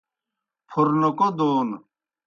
[0.69, 1.69] پھورنوکہ دون